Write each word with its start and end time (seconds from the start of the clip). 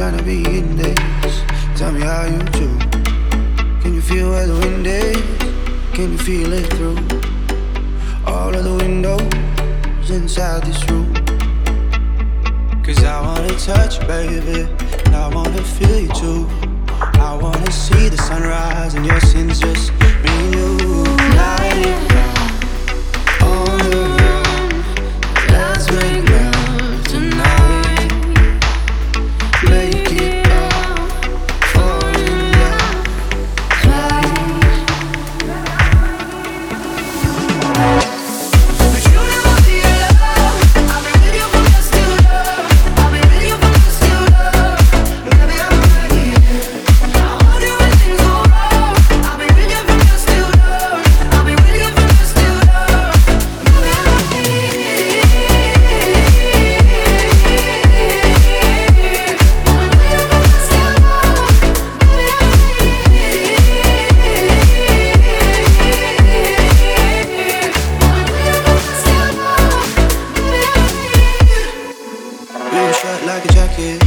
trying 0.00 0.16
to 0.16 0.24
be 0.24 0.42
in 0.56 0.76
this. 0.76 1.42
Tell 1.76 1.92
me 1.92 2.00
how 2.00 2.24
you 2.24 2.38
do. 2.56 2.68
Can 3.82 3.92
you 3.92 4.00
feel 4.00 4.30
where 4.30 4.46
the 4.46 4.54
wind 4.54 4.86
is? 4.86 5.20
Can 5.92 6.12
you 6.12 6.16
feel 6.16 6.50
it 6.54 6.72
through 6.72 6.96
all 8.24 8.54
of 8.54 8.64
the 8.64 8.76
windows 8.82 10.10
inside 10.10 10.62
this 10.64 10.82
room? 10.88 11.12
Cause 12.82 13.04
I 13.04 13.20
wanna 13.20 13.52
touch, 13.58 14.00
baby, 14.06 14.62
and 15.04 15.14
I 15.14 15.28
wanna 15.34 15.62
feel 15.62 16.00
you 16.00 16.12
too. 16.14 16.48
I 17.20 17.38
wanna 17.38 17.70
see 17.70 18.08
the 18.08 18.16
sunrise 18.16 18.94
and 18.94 19.04
your 19.04 19.20
sins 19.20 19.60
just 19.60 19.99
I'm 72.92 73.24
like 73.24 73.44
a 73.44 73.52
jacket, 73.52 74.02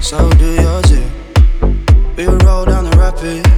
so 0.00 0.30
do 0.38 0.54
yours. 0.54 0.90
Yeah. 0.90 1.72
We 2.16 2.26
will 2.26 2.38
roll 2.38 2.64
down 2.64 2.84
the 2.84 2.96
rapids. 2.96 3.55